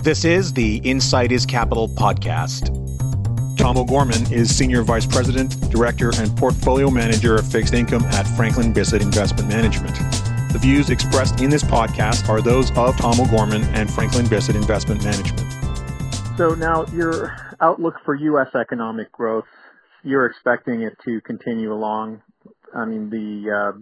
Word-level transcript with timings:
This 0.00 0.24
is 0.24 0.52
the 0.52 0.76
Insight 0.84 1.32
is 1.32 1.44
Capital 1.44 1.88
podcast. 1.88 2.68
Tom 3.58 3.76
O'Gorman 3.76 4.32
is 4.32 4.56
Senior 4.56 4.82
Vice 4.82 5.04
President, 5.04 5.58
Director, 5.70 6.12
and 6.14 6.34
Portfolio 6.36 6.88
Manager 6.88 7.34
of 7.34 7.50
Fixed 7.50 7.74
Income 7.74 8.04
at 8.04 8.24
Franklin 8.36 8.72
Bissett 8.72 9.02
Investment 9.02 9.48
Management. 9.48 9.96
The 10.52 10.58
views 10.60 10.88
expressed 10.90 11.40
in 11.40 11.50
this 11.50 11.64
podcast 11.64 12.28
are 12.28 12.40
those 12.40 12.70
of 12.76 12.96
Tom 12.96 13.20
O'Gorman 13.20 13.64
and 13.74 13.92
Franklin 13.92 14.28
Bissett 14.28 14.54
Investment 14.54 15.02
Management. 15.02 15.40
So 16.38 16.54
now 16.54 16.86
your 16.92 17.36
outlook 17.60 17.96
for 18.04 18.14
U.S. 18.14 18.54
economic 18.54 19.10
growth, 19.10 19.46
you're 20.04 20.26
expecting 20.26 20.82
it 20.82 20.96
to 21.06 21.20
continue 21.22 21.72
along. 21.72 22.22
I 22.72 22.84
mean, 22.84 23.10
the 23.10 23.50
uh, 23.50 23.78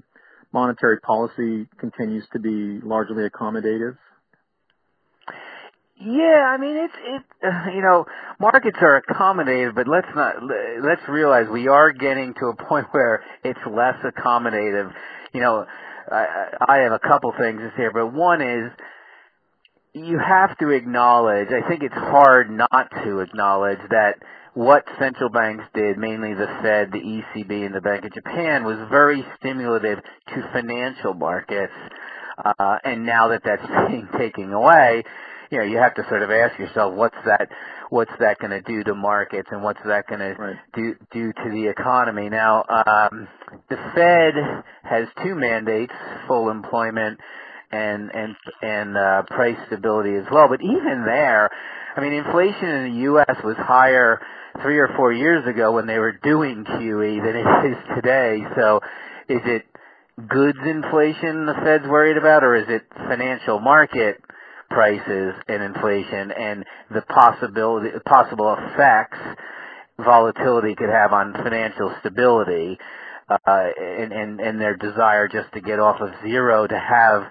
monetary 0.51 0.99
policy 0.99 1.69
continues 1.79 2.27
to 2.33 2.39
be 2.39 2.81
largely 2.81 3.29
accommodative. 3.29 3.99
Yeah, 5.99 6.53
I 6.53 6.59
mean 6.59 6.77
it's 6.77 6.95
it. 7.05 7.23
You 7.75 7.83
know, 7.83 8.07
markets 8.41 8.79
are 8.81 9.03
accommodative, 9.03 9.75
but 9.75 9.89
let's 9.89 10.09
not 10.15 10.37
let's 10.43 11.07
realize 11.09 11.47
we 11.51 11.69
are 11.69 11.93
getting 11.93 12.35
to 12.35 12.47
a 12.47 12.57
point 12.57 12.87
where 12.93 13.23
it's 13.45 13.61
less 13.67 13.97
accommodative. 14.05 14.93
You 15.33 15.41
know, 15.41 15.67
I, 16.11 16.49
I 16.69 16.77
have 16.79 16.93
a 16.93 16.99
couple 16.99 17.33
things 17.39 17.61
to 17.61 17.73
say, 17.77 17.85
but 17.93 18.13
one 18.13 18.41
is 18.43 18.71
you 19.95 20.19
have 20.19 20.57
to 20.59 20.71
acknowledge. 20.71 21.49
I 21.49 21.67
think 21.69 21.83
it's 21.83 21.95
hard 21.95 22.51
not 22.51 22.91
to 23.05 23.21
acknowledge 23.21 23.79
that 23.91 24.17
what 24.53 24.85
central 24.99 25.31
banks 25.31 25.65
did, 25.75 25.99
mainly 25.99 26.35
the 26.35 26.47
Fed, 26.63 26.91
the 26.93 26.99
ECB, 26.99 27.67
and 27.67 27.75
the 27.75 27.81
Bank 27.81 28.05
of 28.05 28.13
Japan, 28.13 28.65
was 28.65 28.79
very 28.91 29.25
stimulative 29.39 29.99
to 30.29 30.51
financial 30.53 31.15
markets. 31.15 31.73
Uh, 32.43 32.79
and 32.85 33.07
now 33.07 33.29
that 33.29 33.43
that's 33.45 33.67
being 33.89 34.09
taken 34.19 34.53
away, 34.53 35.03
you 35.51 35.59
know, 35.59 35.65
you 35.65 35.79
have 35.79 35.95
to 35.95 36.03
sort 36.09 36.23
of 36.23 36.31
ask 36.31 36.59
yourself, 36.59 36.95
what's 36.95 37.17
that, 37.25 37.49
what's 37.91 38.13
that 38.21 38.39
going 38.39 38.51
to 38.51 38.61
do 38.63 38.83
to 38.85 38.95
markets, 38.95 39.49
and 39.51 39.63
what's 39.63 39.81
that 39.87 40.07
going 40.09 40.21
Right. 40.21 40.57
to 40.75 40.81
do 40.81 40.97
do 41.13 41.33
to 41.33 41.51
the 41.51 41.69
economy? 41.69 42.29
Now, 42.29 42.65
um, 42.69 43.29
the 43.69 43.77
Fed 43.95 44.35
has 44.83 45.09
two 45.23 45.35
mandates: 45.35 45.93
full 46.27 46.51
employment 46.51 47.21
and 47.71 48.11
and 48.15 48.37
and 48.63 48.97
uh, 48.97 49.23
price 49.29 49.59
stability 49.67 50.15
as 50.15 50.25
well. 50.31 50.49
But 50.49 50.61
even 50.63 51.05
there, 51.07 51.51
I 51.97 52.01
mean, 52.01 52.13
inflation 52.13 52.69
in 52.69 52.93
the 52.93 53.01
U.S. 53.03 53.37
was 53.45 53.57
higher 53.57 54.21
three 54.63 54.79
or 54.79 54.89
four 54.97 55.13
years 55.13 55.47
ago 55.47 55.73
when 55.73 55.87
they 55.87 55.99
were 55.99 56.13
doing 56.13 56.65
QE 56.65 57.25
than 57.25 57.37
it 57.37 57.73
is 57.73 57.79
today. 57.95 58.43
So, 58.57 58.81
is 59.29 59.43
it 59.45 59.65
goods 60.29 60.59
inflation 60.65 61.47
the 61.47 61.55
Fed's 61.63 61.87
worried 61.87 62.17
about, 62.17 62.43
or 62.43 62.57
is 62.57 62.67
it 62.69 62.83
financial 62.95 63.61
market 63.61 64.21
prices 64.71 65.35
and 65.49 65.63
inflation 65.63 66.33
and 66.33 66.65
the 66.93 67.03
possibility 67.03 67.91
possible 68.07 68.57
effects 68.59 69.19
volatility 69.99 70.75
could 70.75 70.91
have 70.91 71.13
on 71.13 71.33
financial 71.33 71.95
stability 72.01 72.79
uh, 73.29 73.39
and, 73.47 74.13
and 74.13 74.41
and 74.41 74.61
their 74.61 74.77
desire 74.77 75.29
just 75.29 75.53
to 75.53 75.61
get 75.61 75.79
off 75.81 76.01
of 76.01 76.11
zero 76.23 76.67
to 76.67 76.79
have 76.79 77.25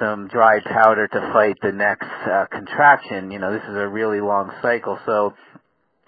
some 0.00 0.28
dry 0.28 0.60
powder 0.60 1.08
to 1.08 1.20
fight 1.32 1.56
the 1.62 1.72
next 1.72 2.08
uh, 2.26 2.46
contraction. 2.50 3.30
You 3.30 3.38
know, 3.38 3.52
this 3.52 3.62
is 3.68 3.76
a 3.76 3.88
really 3.88 4.20
long 4.20 4.52
cycle, 4.62 4.98
so 5.06 5.34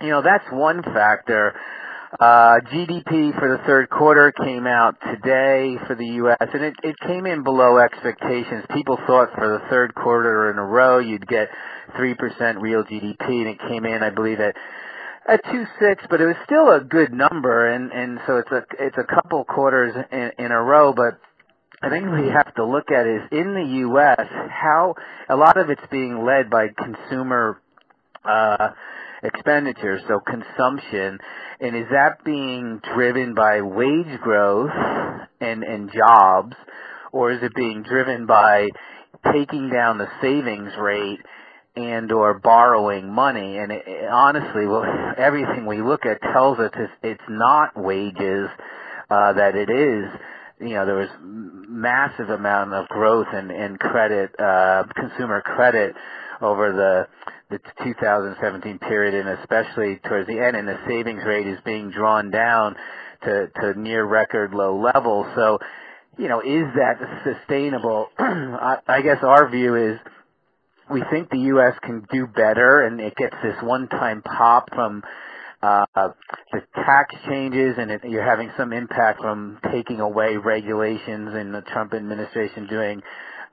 you 0.01 0.09
know 0.09 0.23
that's 0.23 0.45
one 0.53 0.83
factor. 0.83 1.55
Uh, 2.19 2.59
GDP 2.73 3.39
for 3.39 3.57
the 3.57 3.63
third 3.67 3.89
quarter 3.89 4.33
came 4.33 4.67
out 4.67 4.97
today 5.01 5.77
for 5.87 5.95
the 5.95 6.07
U.S. 6.07 6.37
and 6.41 6.65
it, 6.65 6.75
it 6.83 6.97
came 7.07 7.25
in 7.25 7.45
below 7.45 7.79
expectations. 7.79 8.65
People 8.75 8.99
thought 9.07 9.29
for 9.37 9.49
the 9.49 9.69
third 9.71 9.95
quarter 9.95 10.51
in 10.51 10.59
a 10.59 10.65
row 10.65 10.99
you'd 10.99 11.27
get 11.29 11.49
3% 11.97 12.61
real 12.61 12.83
GDP 12.83 13.21
and 13.21 13.47
it 13.49 13.61
came 13.61 13.85
in, 13.87 14.03
I 14.03 14.11
believe, 14.11 14.41
at 14.41 14.57
at 15.29 15.45
two 15.53 15.65
six, 15.79 16.03
but 16.11 16.21
it 16.21 16.27
was 16.27 16.35
still 16.45 16.73
a 16.73 16.81
good 16.81 17.13
number, 17.13 17.69
and 17.69 17.93
and 17.93 18.19
so 18.27 18.39
it's 18.39 18.51
a 18.51 18.65
it's 18.81 18.97
a 18.99 19.05
couple 19.05 19.45
quarters 19.45 19.95
in, 20.11 20.47
in 20.47 20.51
a 20.51 20.61
row. 20.61 20.93
But 20.93 21.21
I 21.83 21.91
think 21.91 22.07
we 22.11 22.29
have 22.29 22.53
to 22.57 22.65
look 22.65 22.91
at 22.91 23.07
is 23.07 23.23
in 23.31 23.55
the 23.55 23.77
U.S. 23.87 24.27
how 24.51 24.95
a 25.29 25.37
lot 25.37 25.57
of 25.57 25.71
it's 25.71 25.87
being 25.91 26.25
led 26.25 26.51
by 26.51 26.69
consumer 26.69 27.61
uh, 28.25 28.71
expenditures, 29.23 30.03
so 30.09 30.21
consumption, 30.21 31.19
and 31.61 31.77
is 31.77 31.87
that 31.91 32.25
being 32.25 32.81
driven 32.95 33.35
by 33.35 33.61
wage 33.61 34.21
growth 34.21 34.71
and 35.41 35.63
and 35.63 35.91
jobs, 35.93 36.57
or 37.13 37.33
is 37.33 37.43
it 37.43 37.55
being 37.55 37.83
driven 37.83 38.27
by 38.27 38.69
taking 39.33 39.71
down 39.71 39.99
the 39.99 40.09
savings 40.21 40.73
rate? 40.79 41.21
and 41.77 42.11
or 42.11 42.39
borrowing 42.39 43.13
money 43.13 43.57
and 43.57 43.71
it, 43.71 43.85
it, 43.87 44.11
honestly 44.11 44.67
well 44.67 44.85
everything 45.17 45.67
we 45.67 45.81
look 45.81 46.05
at 46.05 46.21
tells 46.33 46.59
us 46.59 46.71
it's, 46.77 46.93
it's 47.03 47.23
not 47.29 47.71
wages 47.77 48.49
uh 49.09 49.33
that 49.33 49.55
it 49.55 49.71
is 49.71 50.11
you 50.61 50.75
know 50.75 50.85
there 50.85 50.97
was 50.97 51.09
massive 51.23 52.29
amount 52.29 52.73
of 52.75 52.89
growth 52.89 53.29
in 53.33 53.51
in 53.51 53.77
credit 53.77 54.31
uh 54.41 54.83
consumer 54.97 55.41
credit 55.43 55.95
over 56.41 56.73
the 56.73 57.07
the 57.51 57.85
2017 57.85 58.79
period 58.79 59.15
and 59.15 59.39
especially 59.41 60.01
towards 60.09 60.27
the 60.29 60.39
end 60.39 60.57
and 60.57 60.69
the 60.69 60.79
savings 60.87 61.23
rate 61.27 61.47
is 61.47 61.59
being 61.65 61.91
drawn 61.91 62.31
down 62.31 62.77
to 63.25 63.49
near 63.77 64.05
record 64.05 64.55
low 64.55 64.81
levels 64.81 65.27
so 65.35 65.59
you 66.17 66.29
know 66.29 66.41
is 66.41 66.67
that 66.75 66.97
sustainable 67.25 68.09
I, 68.19 69.01
guess 69.03 69.19
our 69.23 69.51
view 69.51 69.75
is 69.75 69.99
we 70.91 71.03
think 71.11 71.31
the 71.31 71.39
U.S. 71.39 71.75
can 71.83 72.07
do 72.13 72.27
better, 72.27 72.85
and 72.85 73.01
it 73.01 73.15
gets 73.17 73.37
this 73.43 73.55
one-time 73.63 74.23
pop 74.23 74.69
from 74.75 75.03
uh, 75.63 75.85
the 75.95 76.63
tax 76.75 77.15
changes, 77.29 77.77
and 77.79 78.01
you're 78.11 78.29
having 78.29 78.51
some 78.57 78.73
impact 78.73 79.21
from 79.21 79.59
taking 79.73 80.01
away 80.01 80.37
regulations 80.37 81.31
and 81.33 81.55
the 81.55 81.61
Trump 81.61 81.95
administration 81.95 82.67
doing 82.67 83.03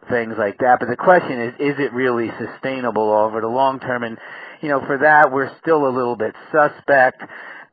things 0.09 0.35
like 0.37 0.57
that. 0.59 0.77
But 0.79 0.89
the 0.89 0.97
question 0.97 1.41
is, 1.41 1.53
is 1.59 1.75
it 1.79 1.93
really 1.93 2.29
sustainable 2.39 3.11
over 3.11 3.41
the 3.41 3.47
long 3.47 3.79
term? 3.79 4.03
And 4.03 4.17
you 4.61 4.69
know, 4.69 4.81
for 4.85 4.99
that, 4.99 5.31
we're 5.31 5.55
still 5.59 5.87
a 5.87 5.93
little 5.93 6.15
bit 6.15 6.33
suspect. 6.51 7.21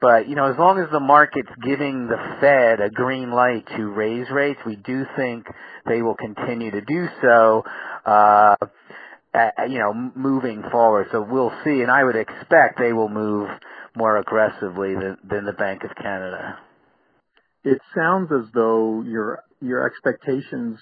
But 0.01 0.29
you 0.29 0.35
know, 0.35 0.51
as 0.51 0.59
long 0.59 0.79
as 0.79 0.91
the 0.91 1.01
market's 1.01 1.53
giving 1.63 2.09
the 2.09 2.19
Fed 2.41 2.81
a 2.81 2.91
green 2.91 3.31
light 3.31 3.67
to 3.77 3.89
raise 3.89 4.31
rates, 4.31 4.61
we 4.67 4.77
do 4.77 5.07
think 5.17 5.47
they 5.87 6.03
will 6.03 6.17
continue 6.17 6.71
to 6.71 6.81
do 6.81 7.09
so. 7.23 7.65
Uh, 8.05 8.57
uh, 9.35 9.49
you 9.69 9.79
know, 9.79 9.93
moving 10.15 10.63
forward. 10.71 11.09
So 11.11 11.21
we'll 11.21 11.53
see, 11.65 11.83
and 11.83 11.91
I 11.91 12.05
would 12.05 12.17
expect 12.17 12.79
they 12.79 12.93
will 12.93 13.09
move 13.09 13.49
more 13.97 14.19
aggressively 14.19 14.95
than, 14.95 15.17
than 15.29 15.45
the 15.45 15.53
Bank 15.53 15.83
of 15.85 15.91
Canada. 15.97 16.59
It 17.65 17.81
sounds 17.97 18.31
as 18.31 18.51
though 18.53 19.03
your 19.03 19.43
your 19.61 19.87
expectations, 19.87 20.79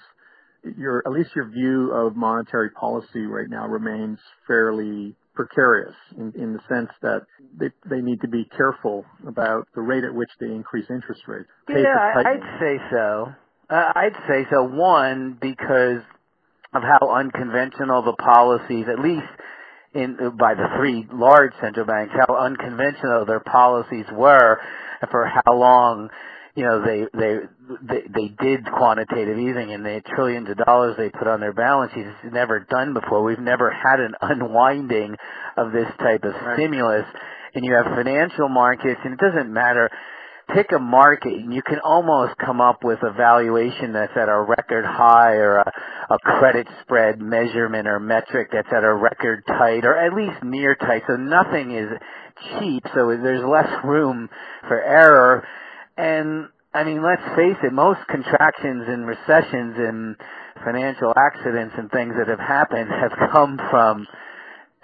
your 0.77 1.03
at 1.05 1.11
least 1.11 1.31
your 1.35 1.49
view 1.49 1.91
of 1.91 2.15
monetary 2.15 2.69
policy 2.71 3.25
right 3.25 3.49
now 3.49 3.67
remains 3.67 4.19
fairly 4.47 5.15
precarious 5.35 5.95
in, 6.17 6.31
in 6.35 6.53
the 6.53 6.59
sense 6.69 6.89
that 7.01 7.21
they 7.57 7.69
they 7.89 8.01
need 8.01 8.21
to 8.21 8.27
be 8.27 8.45
careful 8.55 9.05
about 9.27 9.67
the 9.75 9.81
rate 9.81 10.03
at 10.03 10.13
which 10.13 10.29
they 10.39 10.47
increase 10.47 10.85
interest 10.89 11.21
rates. 11.27 11.49
Yeah. 11.69 12.13
I'd 12.15 12.59
say 12.59 12.77
so. 12.91 13.33
Uh, 13.69 13.91
I'd 13.95 14.15
say 14.27 14.45
so. 14.51 14.63
One, 14.63 15.37
because 15.41 16.01
of 16.73 16.81
how 16.83 17.09
unconventional 17.09 18.01
the 18.03 18.13
policies, 18.13 18.85
at 18.91 18.99
least 18.99 19.27
in 19.93 20.15
by 20.39 20.53
the 20.55 20.67
three 20.77 21.07
large 21.11 21.53
central 21.61 21.85
banks, 21.85 22.13
how 22.27 22.35
unconventional 22.35 23.25
their 23.25 23.39
policies 23.39 24.05
were, 24.11 24.59
and 25.01 25.09
for 25.11 25.25
how 25.25 25.53
long, 25.53 26.09
you 26.55 26.63
know, 26.63 26.83
they 26.85 27.05
they 27.17 27.39
they, 27.87 28.01
they 28.13 28.27
did 28.43 28.65
quantitative 28.65 29.37
easing, 29.39 29.71
and 29.73 29.85
the 29.85 30.01
trillions 30.15 30.49
of 30.49 30.57
dollars 30.65 30.95
they 30.97 31.09
put 31.09 31.27
on 31.27 31.39
their 31.39 31.53
balance 31.53 31.91
sheets. 31.93 32.09
It's 32.23 32.33
never 32.33 32.59
done 32.61 32.93
before. 32.93 33.23
We've 33.23 33.39
never 33.39 33.71
had 33.71 33.99
an 33.99 34.13
unwinding 34.21 35.15
of 35.57 35.71
this 35.71 35.87
type 35.99 36.23
of 36.23 36.33
Right. 36.33 36.57
stimulus, 36.57 37.05
and 37.55 37.65
you 37.65 37.73
have 37.73 37.85
financial 37.95 38.49
markets, 38.49 39.01
and 39.03 39.13
it 39.13 39.19
doesn't 39.19 39.51
matter 39.53 39.89
pick 40.53 40.71
a 40.75 40.79
market 40.79 41.33
and 41.33 41.53
you 41.53 41.61
can 41.63 41.79
almost 41.83 42.33
come 42.45 42.61
up 42.61 42.83
with 42.83 42.99
a 43.03 43.13
valuation 43.13 43.93
that's 43.93 44.11
at 44.15 44.29
a 44.29 44.41
record 44.41 44.85
high 44.85 45.33
or 45.33 45.57
a, 45.59 45.73
a 46.11 46.19
credit 46.19 46.67
spread 46.81 47.21
measurement 47.21 47.87
or 47.87 47.99
metric 47.99 48.49
that's 48.51 48.67
at 48.75 48.83
a 48.83 48.93
record 48.93 49.43
tight 49.47 49.85
or 49.85 49.97
at 49.97 50.13
least 50.13 50.43
near 50.43 50.75
tight. 50.75 51.03
So 51.07 51.15
nothing 51.15 51.71
is 51.71 51.89
cheap. 52.59 52.83
So 52.93 53.07
there's 53.23 53.43
less 53.45 53.69
room 53.85 54.29
for 54.67 54.81
error. 54.81 55.47
And 55.97 56.49
I 56.73 56.83
mean, 56.83 57.03
let's 57.03 57.23
face 57.35 57.57
it, 57.63 57.71
most 57.71 57.99
contractions 58.07 58.85
and 58.87 59.05
recessions 59.05 59.75
and 59.77 60.15
financial 60.63 61.13
accidents 61.15 61.75
and 61.77 61.91
things 61.91 62.15
that 62.17 62.27
have 62.27 62.39
happened 62.39 62.89
have 63.01 63.11
come 63.31 63.59
from 63.69 64.07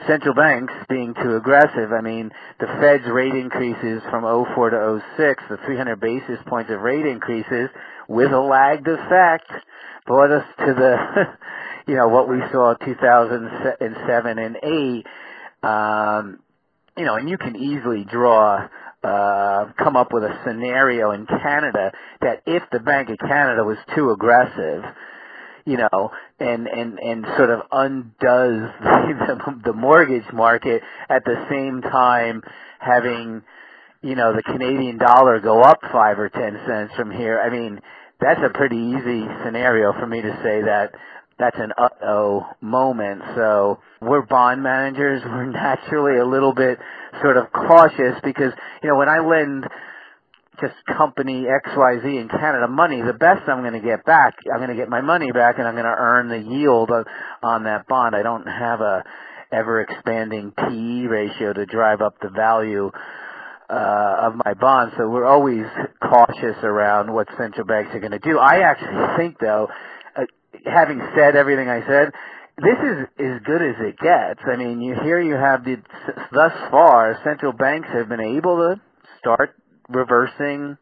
central 0.08 0.34
banks 0.34 0.74
being 0.88 1.14
too 1.14 1.36
aggressive. 1.36 1.92
I 1.92 2.02
mean, 2.02 2.32
the 2.60 2.68
Fed's 2.80 3.08
rate 3.08 3.36
increases 3.36 4.02
from 4.10 4.24
04 4.24 4.70
to 4.70 5.04
06, 5.18 5.44
the 5.50 5.58
300 5.66 6.00
basis 6.00 6.40
points 6.48 6.72
of 6.72 6.82
rate 6.82 7.06
increases 7.06 7.70
with 8.08 8.32
a 8.32 8.40
lagged 8.40 8.88
effect 8.88 9.52
brought 10.06 10.32
us 10.32 10.46
to 10.60 10.74
the, 10.74 10.98
you 11.92 11.96
know, 11.96 12.08
what 12.08 12.30
we 12.30 12.40
saw 12.52 12.74
2007 12.76 14.40
and 14.40 14.58
8, 14.64 15.68
um, 15.68 16.40
you 16.98 17.06
know, 17.06 17.16
and 17.16 17.30
you 17.30 17.38
can 17.38 17.56
easily 17.56 18.06
draw, 18.06 18.68
uh, 19.04 19.72
come 19.78 19.96
up 19.96 20.12
with 20.12 20.24
a 20.24 20.40
scenario 20.46 21.12
in 21.12 21.26
Canada 21.26 21.92
that 22.22 22.44
if 22.46 22.64
the 22.72 22.80
Bank 22.80 23.10
of 23.10 23.18
Canada 23.20 23.64
was 23.64 23.78
too 23.96 24.12
aggressive, 24.12 24.84
you 25.66 25.78
know, 25.78 26.12
and 26.40 26.68
and 26.68 27.00
and 27.00 27.26
sort 27.38 27.50
of 27.50 27.62
undoes 27.72 28.70
the, 28.82 29.62
the 29.66 29.74
mortgage 29.74 30.32
market 30.34 30.82
at 31.10 31.24
the 31.26 31.46
same 31.50 31.82
time 31.82 32.42
having, 32.80 33.42
you 34.02 34.16
know, 34.16 34.34
the 34.34 34.44
Canadian 34.44 34.98
dollar 34.98 35.40
go 35.40 35.62
up 35.62 35.80
five 35.92 36.20
or 36.20 36.30
ten 36.30 36.60
cents 36.68 36.94
from 36.96 37.12
here. 37.12 37.40
I 37.40 37.50
mean, 37.50 37.80
that's 38.20 38.42
a 38.44 38.50
pretty 38.50 38.78
easy 38.78 39.26
scenario 39.46 39.94
for 39.94 40.08
me 40.08 40.22
to 40.22 40.32
say 40.44 40.62
that 40.64 40.94
that's 41.40 41.58
an 41.58 41.72
uh-oh 41.78 42.46
moment. 42.62 43.22
So 43.36 43.80
we're 44.02 44.26
bond 44.26 44.62
managers. 44.62 45.22
We're 45.26 45.46
naturally 45.46 46.20
a 46.20 46.26
little 46.26 46.54
bit 46.54 46.78
sort 47.22 47.38
of 47.38 47.52
cautious 47.52 48.20
because, 48.24 48.52
you 48.84 48.90
know, 48.90 48.98
when 48.98 49.10
I 49.10 49.20
lend 49.20 49.66
just 50.60 50.76
company 50.98 51.46
XYZ 51.46 52.04
in 52.04 52.28
Canada 52.28 52.68
money, 52.68 53.02
the 53.02 53.14
best 53.14 53.48
I'm 53.48 53.62
going 53.62 53.80
to 53.80 53.88
get 53.88 54.06
back, 54.06 54.36
I'm 54.52 54.60
going 54.60 54.70
to 54.70 54.76
get 54.76 54.90
my 54.90 55.02
money 55.02 55.32
back 55.32 55.58
and 55.58 55.68
I'm 55.68 55.76
going 55.76 55.86
to 55.86 55.96
earn 55.98 56.28
the 56.28 56.40
yield 56.40 56.92
on, 56.92 57.06
on 57.42 57.64
that 57.64 57.88
bond. 57.88 58.16
I 58.16 58.22
don't 58.22 58.46
have 58.46 58.82
a 58.82 59.04
ever 59.52 59.82
expanding 59.82 60.52
PE 60.52 61.08
ratio 61.08 61.54
to 61.54 61.66
drive 61.66 62.02
up 62.02 62.16
the 62.22 62.30
value 62.30 62.92
uh, 63.70 64.16
of 64.22 64.34
my 64.46 64.54
bond. 64.54 64.92
So 64.98 65.08
we're 65.10 65.26
always 65.26 65.66
cautious 66.02 66.58
around 66.64 67.14
what 67.14 67.28
central 67.38 67.66
banks 67.66 67.94
are 67.94 68.00
going 68.00 68.12
to 68.12 68.20
do. 68.20 68.38
I 68.38 68.62
actually 68.62 69.18
think 69.18 69.40
though, 69.40 69.70
having 70.66 71.02
said 71.16 71.36
everything 71.36 71.70
I 71.70 71.86
said, 71.86 72.12
this 72.58 72.78
is 72.78 73.08
as 73.20 73.42
good 73.46 73.62
as 73.62 73.76
it 73.80 73.98
gets. 74.00 74.42
I 74.46 74.58
mean, 74.58 74.82
you 74.82 74.96
here 75.02 75.22
you 75.22 75.36
have 75.36 75.64
the 75.64 75.78
thus 76.32 76.52
far 76.70 77.18
central 77.24 77.54
banks 77.54 77.88
have 77.94 78.10
been 78.10 78.20
able 78.20 78.58
to 78.58 78.82
start 79.20 79.56
reversing 79.88 80.78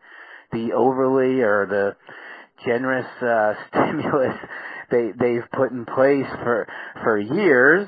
the 0.51 0.73
overly 0.73 1.41
or 1.41 1.65
the 1.67 1.95
generous 2.65 3.05
uh, 3.21 3.53
stimulus 3.69 4.35
they 4.89 5.11
they've 5.19 5.49
put 5.53 5.71
in 5.71 5.85
place 5.85 6.27
for 6.43 6.67
for 7.03 7.19
years. 7.19 7.87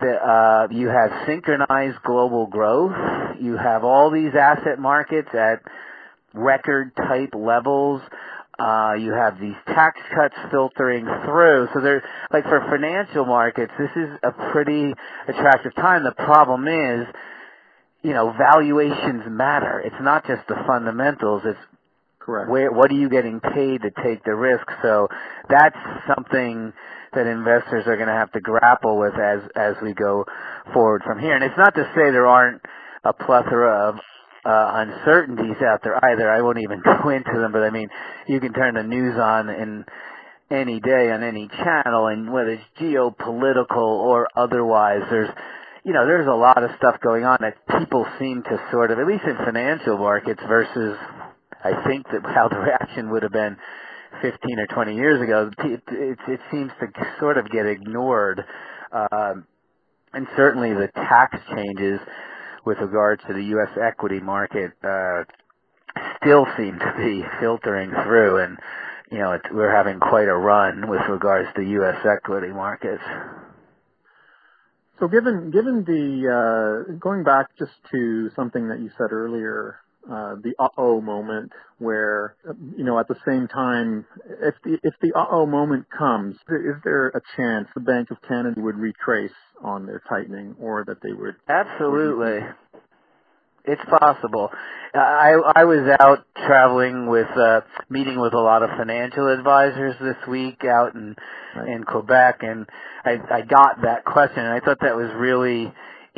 That 0.00 0.22
uh, 0.24 0.68
you 0.70 0.88
have 0.88 1.26
synchronized 1.26 1.98
global 2.06 2.46
growth. 2.46 2.96
You 3.38 3.58
have 3.58 3.84
all 3.84 4.10
these 4.10 4.32
asset 4.34 4.78
markets 4.78 5.28
at 5.34 5.60
record 6.32 6.96
type 6.96 7.34
levels. 7.34 8.00
Uh, 8.60 8.92
you 8.92 9.12
have 9.12 9.40
these 9.40 9.56
tax 9.66 9.98
cuts 10.14 10.34
filtering 10.50 11.06
through. 11.24 11.68
So 11.72 11.80
they're 11.80 12.04
like 12.30 12.44
for 12.44 12.60
financial 12.68 13.24
markets, 13.24 13.72
this 13.78 13.90
is 13.96 14.10
a 14.22 14.32
pretty 14.52 14.92
attractive 15.26 15.74
time. 15.74 16.04
The 16.04 16.12
problem 16.12 16.68
is 16.68 17.06
you 18.02 18.14
know, 18.14 18.32
valuations 18.36 19.24
matter. 19.28 19.80
It's 19.80 20.00
not 20.00 20.26
just 20.26 20.46
the 20.48 20.56
fundamentals. 20.66 21.42
It's 21.44 21.58
correct. 22.18 22.50
Where 22.50 22.72
what 22.72 22.90
are 22.90 22.94
you 22.94 23.08
getting 23.08 23.40
paid 23.40 23.82
to 23.82 23.90
take 24.02 24.24
the 24.24 24.34
risk? 24.34 24.66
So 24.82 25.08
that's 25.48 25.76
something 26.06 26.72
that 27.12 27.26
investors 27.26 27.84
are 27.86 27.96
going 27.96 28.08
to 28.08 28.14
have 28.14 28.32
to 28.32 28.40
grapple 28.40 28.98
with 28.98 29.14
as 29.14 29.40
as 29.54 29.74
we 29.82 29.92
go 29.92 30.24
forward 30.72 31.02
from 31.04 31.18
here. 31.18 31.34
And 31.34 31.44
it's 31.44 31.58
not 31.58 31.74
to 31.74 31.84
say 31.94 32.10
there 32.10 32.26
aren't 32.26 32.62
a 33.04 33.12
plethora 33.12 33.88
of 33.88 33.96
uh, 34.44 34.86
uncertainties 34.86 35.56
out 35.62 35.80
there 35.84 35.98
either. 36.12 36.30
I 36.30 36.42
won't 36.42 36.58
even 36.58 36.82
go 37.02 37.10
into 37.10 37.32
them, 37.40 37.52
but 37.52 37.62
I 37.62 37.70
mean, 37.70 37.88
you 38.28 38.40
can 38.40 38.52
turn 38.54 38.74
the 38.74 38.84
news 38.84 39.16
on 39.18 39.48
in 39.50 39.84
any 40.50 40.80
day 40.80 41.10
on 41.12 41.22
any 41.24 41.48
channel, 41.48 42.08
and 42.08 42.32
whether 42.32 42.50
it's 42.52 42.64
geopolitical 42.80 43.78
or 43.78 44.28
otherwise, 44.36 45.02
there's 45.10 45.30
you 45.84 45.94
know, 45.94 46.06
there's 46.06 46.28
a 46.28 46.32
lot 46.36 46.62
of 46.62 46.70
stuff 46.78 47.00
going 47.02 47.24
on 47.24 47.38
that 47.42 47.56
people 47.80 48.06
seem 48.20 48.42
to 48.44 48.58
sort 48.72 48.92
of, 48.92 49.00
at 49.00 49.06
least 49.08 49.24
in 49.24 49.36
financial 49.46 49.98
markets 49.98 50.42
versus, 50.48 50.98
I 51.64 51.84
think 51.88 52.06
that 52.12 52.22
how 52.24 52.48
the 52.50 52.58
reaction 52.58 53.10
would 53.12 53.24
have 53.24 53.32
been 53.32 53.56
15 54.22 54.60
or 54.60 54.68
20 54.68 54.96
years 54.96 55.22
ago, 55.22 55.50
it, 55.58 55.82
it, 55.88 56.18
it 56.28 56.40
seems 56.52 56.72
to 56.80 56.88
sort 57.20 57.38
of 57.38 57.50
get 57.50 57.66
ignored. 57.66 58.44
Um, 58.92 59.46
and 60.14 60.26
certainly 60.36 60.74
the 60.74 60.88
tax 60.94 61.38
changes 61.54 62.00
with 62.64 62.78
regards 62.78 63.22
to 63.26 63.34
the 63.34 63.44
U.S. 63.44 63.70
equity 63.82 64.20
market 64.20 64.72
uh, 64.84 65.24
still 66.22 66.46
seem 66.56 66.78
to 66.78 66.94
be 66.96 67.24
filtering 67.40 67.90
through, 68.04 68.44
and 68.44 68.58
you 69.10 69.18
know 69.18 69.32
it, 69.32 69.42
we're 69.52 69.74
having 69.74 69.98
quite 70.00 70.28
a 70.28 70.34
run 70.34 70.88
with 70.88 71.02
regards 71.08 71.48
to 71.56 71.62
U.S. 71.62 71.96
equity 72.04 72.52
markets. 72.52 73.02
So 74.98 75.08
given 75.08 75.50
given 75.50 75.84
the 75.84 76.86
uh, 76.90 76.92
going 76.98 77.24
back 77.24 77.46
just 77.58 77.72
to 77.92 78.30
something 78.36 78.68
that 78.68 78.80
you 78.80 78.90
said 78.98 79.12
earlier, 79.12 79.76
uh, 80.08 80.36
the 80.42 80.54
uh-oh 80.58 81.00
moment, 81.00 81.52
where 81.78 82.36
you 82.76 82.84
know 82.84 82.98
at 82.98 83.08
the 83.08 83.16
same 83.26 83.48
time, 83.48 84.06
if 84.40 84.54
the 84.64 84.78
if 84.82 84.94
the 85.02 85.12
uh-oh 85.14 85.46
moment 85.46 85.86
comes, 85.96 86.36
is 86.48 86.76
there 86.84 87.08
a 87.08 87.20
chance 87.36 87.68
the 87.74 87.80
Bank 87.80 88.10
of 88.10 88.16
Canada 88.26 88.60
would 88.60 88.76
retrace 88.76 89.30
on 89.62 89.86
their 89.86 90.02
tightening, 90.08 90.54
or 90.60 90.84
that 90.86 91.02
they 91.02 91.12
would? 91.12 91.36
Absolutely. 91.48 92.40
It's 93.64 93.82
possible. 93.98 94.50
I 94.94 95.34
I 95.54 95.64
was 95.64 95.86
out 96.00 96.24
traveling 96.34 97.06
with 97.08 97.28
uh 97.36 97.60
meeting 97.88 98.18
with 98.18 98.32
a 98.32 98.38
lot 98.38 98.62
of 98.62 98.70
financial 98.70 99.28
advisors 99.28 99.94
this 100.00 100.16
week 100.26 100.64
out 100.64 100.94
in 100.94 101.14
right. 101.54 101.68
in 101.68 101.84
Quebec 101.84 102.38
and 102.40 102.66
I 103.04 103.18
I 103.30 103.40
got 103.42 103.82
that 103.82 104.04
question 104.04 104.44
and 104.44 104.52
I 104.52 104.60
thought 104.60 104.78
that 104.80 104.96
was 104.96 105.10
really 105.14 105.72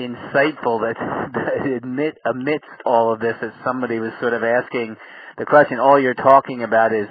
insightful 0.07 0.81
that, 0.81 0.97
that 1.35 1.67
admit 1.67 2.19
amidst 2.25 2.67
all 2.85 3.13
of 3.13 3.21
this 3.21 3.35
as 3.43 3.51
somebody 3.65 3.99
was 3.99 4.13
sort 4.21 4.35
of 4.35 4.43
asking 4.43 4.97
the 5.39 5.47
question 5.47 5.79
all 5.79 6.01
you're 6.01 6.15
talking 6.15 6.63
about 6.63 6.93
is 6.93 7.09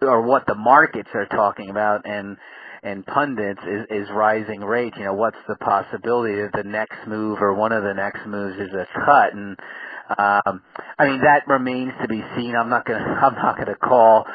or 0.00 0.22
what 0.22 0.46
the 0.46 0.54
markets 0.54 1.08
are 1.14 1.26
talking 1.26 1.70
about 1.70 2.02
and 2.06 2.36
and 2.80 3.04
pundits 3.04 3.60
is, 3.66 3.86
is 3.90 4.08
rising 4.14 4.60
rates. 4.60 4.96
You 4.96 5.06
know, 5.06 5.14
what's 5.14 5.38
the 5.48 5.56
possibility 5.56 6.36
that 6.36 6.52
the 6.54 6.68
next 6.68 7.08
move 7.08 7.38
or 7.40 7.54
one 7.54 7.72
of 7.72 7.82
the 7.82 7.92
next 7.92 8.24
moves 8.26 8.56
is 8.56 8.72
a 8.72 8.86
cut? 9.04 9.34
And 9.34 9.58
um, 10.10 10.62
I 10.98 11.06
mean 11.06 11.20
that 11.22 11.42
remains 11.48 11.92
to 12.02 12.08
be 12.08 12.22
seen. 12.36 12.54
I'm 12.54 12.68
not 12.68 12.84
gonna 12.84 12.98
I'm 13.22 13.34
not 13.34 13.58
gonna 13.58 13.76
call 13.76 14.26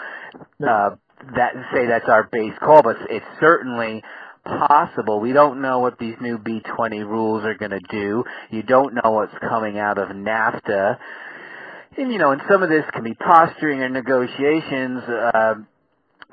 uh, 0.68 0.90
that 1.36 1.54
say 1.74 1.88
that's 1.88 2.10
our 2.10 2.28
base 2.32 2.54
call, 2.60 2.84
but 2.84 2.98
it's 3.10 3.26
certainly 3.40 4.04
possible. 4.44 5.20
We 5.20 5.34
don't 5.34 5.62
know 5.62 5.80
what 5.80 5.98
these 6.00 6.16
new 6.22 6.38
B20 6.38 7.06
rules 7.06 7.44
are 7.44 7.56
going 7.56 7.72
to 7.72 7.80
do. 7.90 8.24
You 8.50 8.64
don't 8.64 8.94
know 8.94 9.12
what's 9.12 9.34
coming 9.40 9.80
out 9.80 9.98
of 9.98 10.10
NAFTA. 10.10 10.98
And, 11.98 12.12
you 12.12 12.18
know, 12.18 12.32
and 12.32 12.42
some 12.50 12.64
of 12.64 12.70
this 12.70 12.84
can 12.92 13.04
be 13.04 13.14
posturing 13.14 13.82
or 13.82 13.90
negotiations. 13.90 15.04
Uh, 15.04 15.56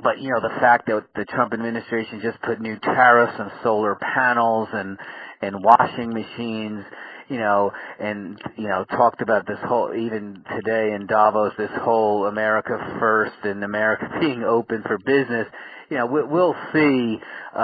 but 0.03 0.21
you 0.21 0.31
know 0.31 0.41
the 0.41 0.55
fact 0.61 0.87
that 0.87 1.05
the 1.15 1.25
Trump 1.27 1.53
administration 1.53 2.21
just 2.23 2.41
put 2.43 2.61
new 2.61 2.79
tariffs 2.81 3.35
on 3.39 3.51
solar 3.63 3.97
panels 3.97 4.69
and 4.73 4.99
and 5.43 5.63
washing 5.63 6.13
machines, 6.13 6.85
you 7.29 7.39
know, 7.39 7.73
and 7.99 8.41
you 8.57 8.69
know 8.69 8.85
talked 8.85 9.23
about 9.23 9.47
this 9.47 9.59
whole 9.65 9.95
even 9.95 10.45
today 10.57 10.95
in 10.95 11.07
Davos 11.07 11.53
this 11.59 11.71
whole 11.83 12.27
America 12.27 12.77
first 12.99 13.37
and 13.45 13.65
America 13.65 14.09
being 14.21 14.45
open 14.45 14.83
for 14.87 14.99
business. 14.99 15.47
You 15.91 15.97
know, 15.97 16.07
we'll 16.07 16.55
see. 16.73 17.19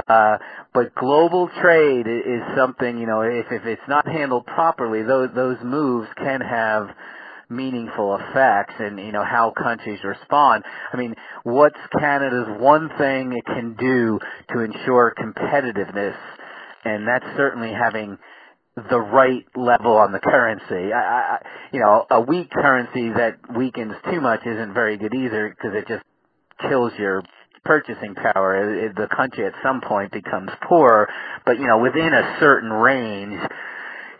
Uh, 0.09 0.38
but 0.75 0.93
global 0.97 1.49
trade 1.62 2.09
is 2.09 2.43
something, 2.57 2.99
you 2.99 3.07
know, 3.07 3.21
if 3.21 3.47
if 3.52 3.64
it's 3.64 3.88
not 3.88 4.07
handled 4.07 4.47
properly, 4.47 5.02
those 5.05 5.28
those 5.35 5.59
moves 5.62 6.09
can 6.16 6.40
have 6.40 6.88
meaningful 7.49 8.17
effects 8.17 8.75
and 8.79 8.99
you 8.99 9.12
know 9.12 9.25
how 9.25 9.53
countries 9.53 10.00
respond. 10.05 10.65
I 10.93 10.97
mean, 10.97 11.15
what's 11.45 11.79
Canada's 11.99 12.61
one 12.61 12.91
thing 12.99 13.33
it 13.33 13.47
can 13.47 13.76
do 13.79 14.19
to 14.55 14.61
ensure 14.61 15.15
competitiveness? 15.19 16.17
And 16.85 17.07
that's 17.07 17.26
certainly 17.37 17.73
having 17.73 18.19
the 18.76 19.00
right 19.00 19.45
level 19.57 19.97
on 19.97 20.12
the 20.12 20.21
currency. 20.21 20.93
I, 20.93 20.99
I, 21.00 21.38
you 21.73 21.81
know, 21.81 22.07
a 22.11 22.21
weak 22.21 22.50
currency 22.50 23.11
that 23.11 23.38
weakens 23.57 23.95
too 24.11 24.21
much 24.21 24.41
isn't 24.47 24.75
very 24.75 24.99
good 24.99 25.15
either 25.15 25.50
because 25.50 25.76
it 25.76 25.88
just 25.88 26.05
kills 26.69 26.93
your 26.99 27.23
purchasing 27.65 28.15
power. 28.15 28.79
It, 28.79 28.85
it, 28.85 28.97
the 28.97 29.09
country 29.15 29.47
at 29.47 29.55
some 29.62 29.81
point 29.81 30.12
becomes 30.12 30.50
poor, 30.69 31.09
but 31.47 31.59
you 31.59 31.67
know, 31.67 31.79
within 31.79 32.12
a 32.15 32.37
certain 32.41 32.71
range, 32.71 33.41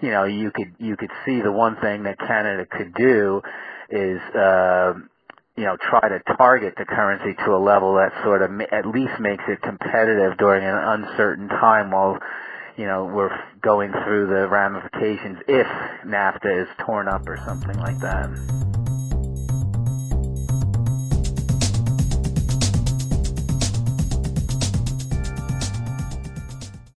you 0.01 0.11
know, 0.11 0.25
you 0.25 0.51
could 0.51 0.75
you 0.79 0.97
could 0.97 1.11
see 1.25 1.41
the 1.41 1.53
one 1.53 1.77
thing 1.77 2.05
that 2.05 2.19
Canada 2.19 2.67
could 2.67 2.95
do 2.95 3.43
is 3.91 4.21
uh, 4.35 4.95
you 5.57 5.65
know 5.65 5.77
try 5.77 6.09
to 6.09 6.21
target 6.37 6.75
the 6.77 6.85
currency 6.85 7.35
to 7.45 7.55
a 7.55 7.59
level 7.59 7.95
that 7.95 8.13
sort 8.23 8.43
of 8.43 8.51
at 8.73 8.87
least 8.87 9.19
makes 9.21 9.45
it 9.49 9.63
competitive 9.63 10.37
during 10.39 10.65
an 10.65 10.75
uncertain 10.75 11.49
time 11.49 11.91
while 11.91 12.19
you 12.77 12.87
know 12.87 13.05
we're 13.05 13.37
going 13.63 13.93
through 13.93 14.27
the 14.27 14.49
ramifications 14.49 15.39
if 15.49 15.67
NAFTA 16.05 16.63
is 16.63 16.69
torn 16.79 17.09
up 17.09 17.27
or 17.27 17.39
something 17.47 17.79
like 17.79 17.99
that. 18.01 18.76